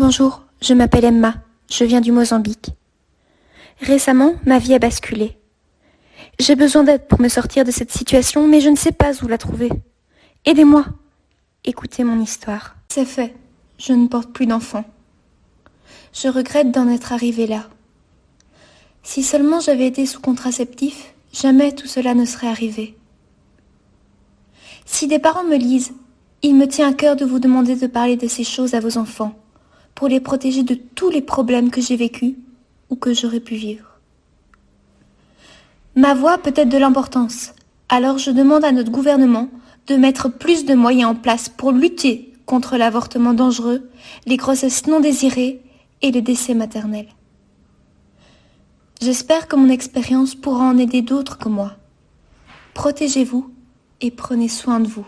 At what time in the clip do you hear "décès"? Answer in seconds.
46.22-46.54